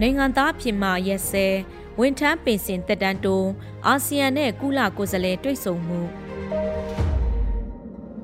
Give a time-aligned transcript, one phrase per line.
[0.00, 1.46] နိုင်ငံသားဖြစ်မှရက်စဲ
[1.98, 3.48] ဝန်ထမ်းပင်စင်တက်တန်းတိုး
[3.86, 6.00] အာဆီယံနဲ့ကုလကိုယ်စားလှယ်တွေ့ဆုံမှု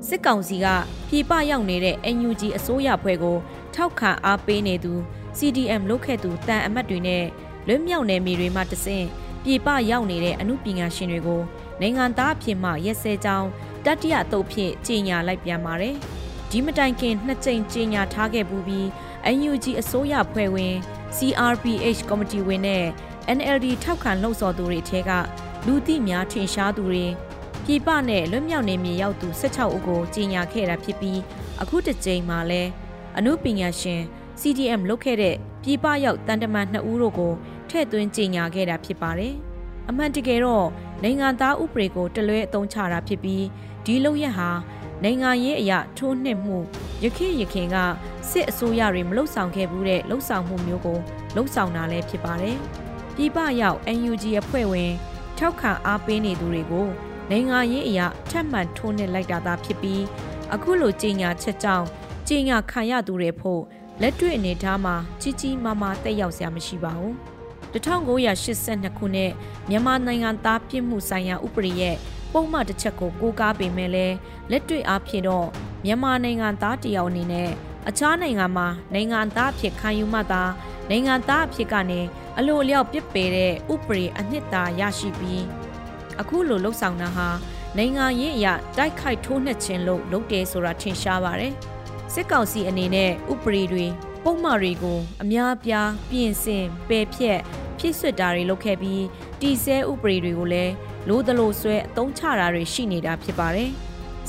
[0.08, 0.66] စစ်ကောင်စီက
[1.08, 3.36] ပြည်ပရောက်နေတဲ့ NUG အစိုးရဖွဲ့ကို
[3.74, 4.92] ထောက်ခံအားပေးနေသူ
[5.38, 7.24] CDM လုတ်ခဲ့သူတန်အမတ်တွေနဲ့
[7.66, 9.06] လွတ်မြောက်နယ်မြေတွေမှာတဆင့်
[9.44, 11.42] ပြည်ပရောက်နေတဲ့အမှုပညာရှင်တွေကို
[11.80, 13.48] နိုင်ငံသားအဖြစ်မှရက်စဲကြောင်း
[13.84, 15.96] တတိယတုပ်ဖြင့်ကြေညာလိုက်ပြန်ပါတယ်။
[16.50, 18.88] ဒီမတိုင်ခင်နှစ်ကြိမ်ကြေညာထားခဲ့ပူပြီး
[19.36, 20.74] NUG အစိုးရဖွဲ့ဝင်
[21.16, 22.84] CRPH ကော်မတီဝင်နဲ့
[23.36, 25.10] NLD ထောက်ခံလှုပ်ဆော်သူတွေထဲက
[25.66, 27.04] လူသိများထင်ရှားသူတွေ
[27.64, 31.20] ပြည်ပနဲ့လွတ်မြောက်နေမြေရောက်သူ16ဦးကိုကြေညာခဲ့တာဖြစ်ပြီး
[31.62, 32.62] အခုတစ်ကြိမ်မှာလဲ
[33.16, 34.00] အမှုပညာရှင်
[34.40, 37.32] CDM လုပ်ခဲ့တဲ့ပြည်ပရောက်တန်တမန်2ဦးတို့ကို
[37.68, 39.34] ထည့်သွင်းကြေညာခဲ့တာဖြစ်ပါတယ်။
[39.88, 40.66] အမှန်တကယ်တော့
[41.02, 43.44] နိုင်ငံသားဥပဒေကိုတလွဲအသုံးချတာဖြစ်ပြီး
[43.84, 44.50] ဒီလုပ်ရက်ဟာ
[45.04, 46.58] နိုင်ငံရေးအရာထိုးနှက်မှု
[47.04, 47.76] ရခင်ရခင်က
[48.30, 50.98] စစ်အစိုးရတွေမလှုပ်ဆောင်ခဲ့ဘူးတဲ့လှုပ်ဆောင်မှုမျိုးကို
[51.34, 52.56] လှုပ်ဆောင်တာလည်းဖြစ်ပါတယ်။
[53.16, 54.92] ပြည်ပရောက် NUG အဖွဲ့ဝင်
[55.38, 56.88] ထောက်ခံအားပေးနေသူတွေကို
[57.30, 60.02] နိုင်ငံရေးအရာထပ်မံထိုးနှက်လိုက်တာသာဖြစ်ပြီး
[60.54, 61.86] အခုလိုကြေညာချက်ကြောင့်
[62.28, 63.62] ကြေညာခံရသူတွေဖို့
[64.00, 67.12] လက်တွေ့အနေထားမှာကြီးကြီးမားမားတက်ရောက်စရာမရှိပါဘူး
[67.72, 69.32] 1982ခုနှစ်
[69.68, 71.96] မြန်မာနိုင်ငံသားပြည်မှုဆိုင်ရာဥပဒေရဲ့
[72.32, 74.16] ပုံမှန်တစ်ချက်ကိုကိုးကားပေမဲ့လည်း
[74.50, 75.48] လက်တွေ့အားဖြင့်တော့
[75.84, 77.50] မြန်မာနိုင်ငံသားတယောက်အနေနဲ့
[77.88, 80.42] အခြားနိုင်ငံမှာနိုင်ငံသားအဖြစ်ခံယူမှသာ
[80.90, 82.00] နိုင်ငံသားအဖြစ်ကနေ
[82.38, 85.44] အလိုအလျောက်ပြစ်ပယ်တဲ့ဥပဒေအနှစ်သာရရှိပြီး
[86.20, 87.28] အခုလိုလှုပ်ဆောင်တာဟာ
[87.76, 91.54] နိုင်ငံရေးအရာတိုက်ခိုက်ထိုးနှက်ခြင်းလို့လုပ်တယ်ဆိုတာထင်ရှားပါတယ်
[92.14, 93.86] စစ်ကောင်စီအနေနဲ့ဥပဒေတွေ
[94.24, 97.40] ပုံမှန်တွေကိုအများပြားပြင်ဆင်ပယ်ဖြတ်
[97.78, 99.04] ဖြည့်ဆွတ်တာတွေလုပ်ခဲ့ပြီး
[99.40, 100.72] တီဆဲဥပဒေတွေကိုလည်း
[101.08, 103.70] လိုသလိုဆွဲအသုံးချတာတွေရှိနေတာဖြစ်ပါတယ်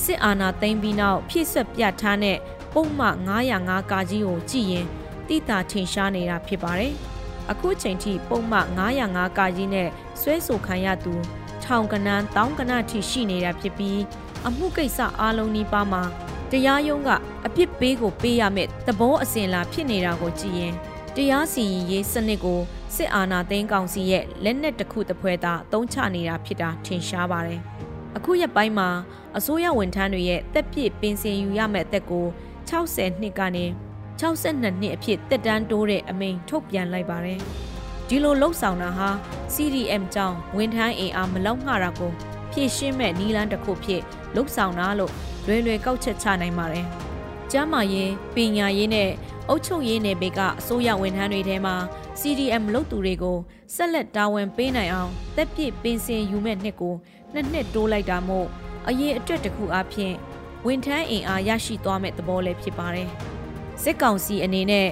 [0.04, 2.38] စစ်အာဏာသိမ်းပြီးနောက်ဖြည့်ဆွတ်ပြထားတဲ့
[2.74, 3.16] ပုံမှန်
[3.54, 4.88] 905ကာကြီးကိုကြည့်ရင်
[5.28, 6.94] တိတာထင်ရှားနေတာဖြစ်ပါတယ်
[7.52, 8.68] အခုချိန်ထိပုံမှန်
[9.04, 9.90] 905ကာကြီးနဲ့
[10.22, 11.14] ဆွဲဆိုခံရသူ
[11.64, 14.00] ထောင်ကနန်းတောင်းကနထိရှိနေတာဖြစ်ပြီး
[14.48, 16.04] အမှုကိစ္စအလုံးနီးပါးမှာ
[16.52, 17.10] တရားရုံးက
[17.46, 20.74] အပြစ်ပေးကိုပေးရမယ့်သဘောအစဉ်လာဖြစ်နေတာကိုကြည့်ရင်
[21.16, 22.60] တရားစီရင်ရေးစနစ်ကို
[22.96, 27.62] စစ်အာဏာသိမ်းကောင်စီရဲ့လက်နက်တစ်ခုတစ်ဖွဲသားအသုံးချနေတာဖြစ်တာထင်ရှားပါတယ်။
[28.18, 28.90] အခုရက်ပိုင်းမှာ
[29.38, 32.26] အစိုးရဝန်ထမ်းတွေရဲ့တက်ပြည့်ပင်စင်ယူရမယ့်အသက်ကို
[32.70, 33.66] 60နှစ်ကနေ
[34.20, 37.40] 62နှစ်အဖြစ်တက်တန်းတိုးတဲ့အမိန့်ထုတ်ပြန်လိုက်ပါတယ်။
[38.08, 39.10] ဒီလိုလှုပ်ဆောင်တာဟာ
[39.54, 42.12] CDM ကြောင့်ဝန်ထမ်းအင်အားမလောက်ငှတာကို
[42.52, 44.02] ဖြည့်ရှင်းမဲ့နီလန်းတစ်ခုဖြစ်
[44.36, 45.12] လှုပ်ဆောင်တာလို့
[45.48, 46.86] လွယ်လွယ်ကောက်ချက်ချနိုင်ပါတယ်။
[47.52, 49.10] ကျမ်းမာရေးပညာရေးနဲ့
[49.50, 51.76] အုပ်ချုပ်ရေးနယ်ပယ်ကအစိုးရဝန်ထမ်းတွေထဲမှာ
[52.26, 53.38] CDM လုပ်သူတွေကို
[53.76, 56.96] ဆက်လက်တာဝန်ပေးနိုင်အောင်တက်ပြည့်ပင်စင်ယူမဲ့နှစ်ကို
[57.34, 58.48] နှစ်နှစ်တိုးလိုက်တာမို့
[58.88, 60.14] အရေးအတွက်တစ်ခုအပြင်
[60.66, 63.10] ဝန်ထမ်းအင်အားရရှိသွားမဲ့သဘောလည်းဖြစ်ပါတယ်။
[63.84, 64.88] စစ်ကောင်စီအနေနဲ့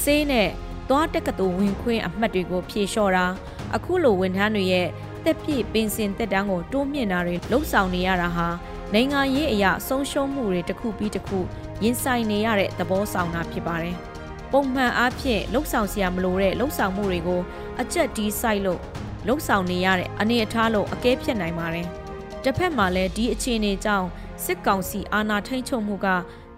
[0.00, 0.48] စေးနဲ့
[0.88, 3.26] သွားတက်ကတူဝင်ခွင်းအမှတ်တွေကိုဖြေလျှော့တာ
[3.74, 4.88] အခုလိုဝန်ထမ်းတွေရဲ့
[5.24, 8.48] တက်ပြည့်ပင်စင်တက်တန်းကိုတိုးမြင့်တာတွေလှုပ်ဆောင်နေရတာဟာ
[8.94, 11.38] နိုင်ငံရေးအရာဆုံးရှုံးမှုတွေတစ်ခုပြီးတစ်ခု
[11.82, 13.96] ရင်ဆိုင်နေရတဲ့သဘောဆောင်တာဖြစ်ပါတယ်။
[14.52, 17.40] ပုံမှန်အားဖြင့်လှုပ်ဆောင်စရာမလိုတဲ့လှုပ်ဆောင်မှုတွေကို
[17.80, 18.80] အကျက်ဒီးဆိုင်လို့
[19.26, 21.86] လှုပ်ဆောင်နေရတဲ့အနေအထားလို့အကဲဖြတ်နိုင်ပါတယ်။
[22.42, 24.08] တစ်ဖက်မှာလည်းဒီအခြေအနေကြောင့်
[24.44, 26.06] စစ်ကောင်စီအာဏာထိန်ချုပ်မှုက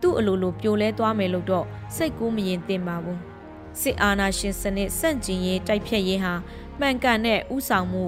[0.00, 1.66] သူ့အလိုလိုပြိုလဲသွားမယ်လို့တော့
[1.96, 3.18] စိတ်ကူးမရင်သင့်ပါဘူး။
[3.80, 6.34] စစ်အာဏာရှင်စနစ်စန့်ကျင်ရေးတိုက်ဖြတ်ရေးဟာ
[6.80, 8.04] မှန်ကန်တဲ့ဥဆောင်မှု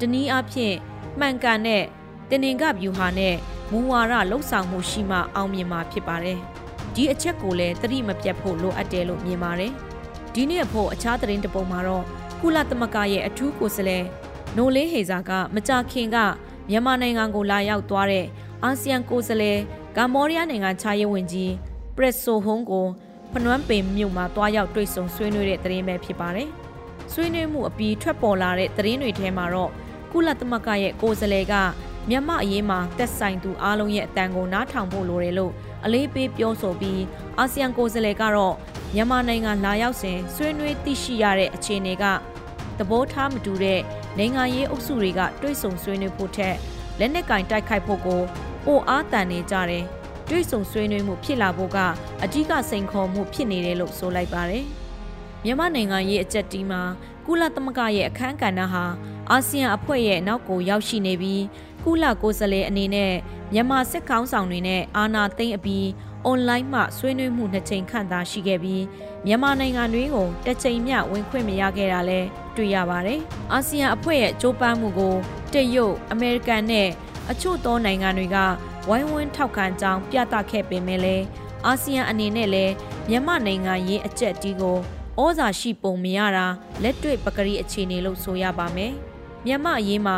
[0.00, 0.76] တနည်းအားဖြင့်
[1.20, 1.82] မှန်ကန်တဲ့
[2.30, 3.34] တင်င်ကဗျူဟာနဲ့
[3.70, 6.40] မူဝါဒလှုပ်ဆောင်မှုရှိမှအောင်မြင်မှာဖြစ်ပါတယ်။
[6.96, 9.72] ဒီအချက်ကိုလည်းသတိမပြတ်ဖို့လိုအပ်တယ်လို့မြင်ပါတယ်။
[10.34, 12.04] ဒီနေ့ဖို့အခြားသတင်းတပုံမှာတော့
[12.40, 14.04] ကုလသမဂ္ဂရဲ့အထူးကိုယ်စားလှယ်
[14.56, 16.16] နိုလေးဟေဇာကမကြခင်က
[16.70, 18.26] မြန်မာနိုင်ငံကိုလာရောက်သွားတဲ့
[18.64, 19.58] အာဆီယံကိုယ်စားလှယ်
[19.96, 21.52] ကမ္ဘောဒီးယားနိုင်ငံခြားရေးဝန်ကြီး
[21.96, 22.86] ပရက်ဆိုဟုံးကို
[23.32, 26.48] ဖနွမ်းပင်မြို့မှာတွားရောက်တွေ့ဆုံဆွေးနွေးတဲ့သတင်းပဲဖြစ်ပါတယ်။
[27.12, 29.70] ဆွေးနွေးမှုအပြီးထွက်ပေါ်လာတဲ့သတင်းတွေထဲမှာတော့
[30.12, 31.54] ကုလသမဂ္ဂရဲ့ကိုယ်စားလှယ်က
[32.10, 35.52] မြန်မာအရေးမှာတက်ဆိုင်သူအားလုံးရဲ့အတန်ကိုနားထောင်ဖို့လိုတယ်လို့
[35.84, 37.02] အလေးပေးပြောဆိုပြီး
[37.38, 38.54] အာဆီယံကိုယ်စားလှယ်ကတော့
[38.94, 42.04] မြန်မာနိုင်ငံလာရောက်စဉ်ဆွေးနွေးသိရှိရတဲ့အခြေအနေက
[42.78, 43.80] သဘောထားမတူတဲ့
[44.18, 46.56] နိုင်ငံရေးအုပ်စုတွေကတွိတ်ဆုံဆွေးနွေးဖို့ထက်
[46.98, 48.22] လက်နက်ကင်တိုက်ခိုက်ဖို့ကို
[48.64, 49.84] ပိုအားတန်နေကြတယ်။
[50.28, 51.78] တွိတ်ဆုံဆွေးနွေးမှုဖြစ်လာဖို့က
[52.22, 54.64] အကြီးကစိန်ခေါ်မှုဖြစ်နေတယ်လို့ဆိုလိုက်ပါတယ်။
[55.44, 56.82] မြန်မာနိုင်ငံရေးအကြက်တီးမှာ
[57.26, 58.84] ကုလသမဂ္ဂရဲ့အခမ်းကဏ္ဍဟာ
[59.30, 61.42] အာဆီယံအဖွဲ့ရဲ့နောက်ကိုရောက်ရှိနေပြီး
[61.86, 63.12] ကုလကိုယ်စားလှယ်အနေနဲ့
[63.52, 65.86] မြန်မာစစ်ကောင်းဆောင်တွေနဲ့အာဏာသိမ်းအပြီး
[66.24, 68.82] အွန်လိုင်းမှဆွေးနွေးမှုနှစ်ချိန်ခန့်သာရှိခဲ့ပြီး
[69.26, 73.20] မြန်မာနိုင်ငံတွင်းကိုတစ်ချိန်မျှဝင်ခွင့်မရခဲ့တာလည်းတွေ့ရပါတယ်။
[73.52, 75.14] အာဆီယံအဖွဲ့ရဲ့ကြိုးပမ်းမှုကို
[75.52, 76.88] တရုတ်၊အမေရိကန်နဲ့
[77.30, 78.36] အချို့သောနိုင်ငံတွေက
[78.88, 81.24] ဝိုင်းဝန်းထောက်ခံကြောင်းပြသခဲ့ပေမဲ့လည်း
[81.66, 82.72] အာဆီယံအနေနဲ့လည်း
[83.08, 84.76] မြန်မာနိုင်ငံရေးအကြက်တီးကို
[85.22, 86.46] ဩဇာရှိပုံမရတာ
[86.82, 88.92] လက်တွေ့ပကတိအခြေအနေလို့ဆိုရပါမယ်
[89.46, 90.16] မြန်မာအရေးမှာ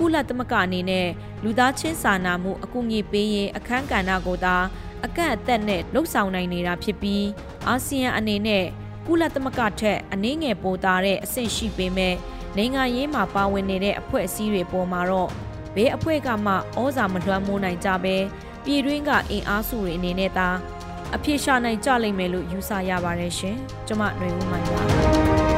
[0.00, 1.08] ကုလသမဂ္ဂအနေနဲ့
[1.44, 4.56] လူသားချင်းစာနာမှုအကူအညီပေးရင်အခမ်းကဏ္ဍကိုသာ
[5.04, 7.26] အကန့်အသတ်နဲ့လှုပ်ဆောင်နိုင်နေတာဖြစ်ပြီး
[7.68, 8.64] အာဆီယံအနေနဲ့
[9.06, 12.14] ကုလသမဂ္ဂထက်အနည်းငယ်ပိုသာတဲ့အဆင့်ရှိပေမဲ့
[12.56, 15.30] နိုင်ငံရေးမှာပါဝင်နေတဲ့အဖွဲ့အစည်းတွေပေါ်မှာတော့
[15.74, 18.16] ဘဲအဖွဲ့ကမှဩဇာမလွှမ်းမိုးနိုင်ကြပဲ
[18.64, 20.48] ပြည်တွင်းကအင်အားစုတွေအနေနဲ့သာ
[21.14, 23.56] အပြေရှာနိုင်ကြလိမ့်မယ်လို့ယူဆရပါတယ်ရှင်။
[23.86, 25.49] ကျွန်မຫນွေဦးမိုင်ပါ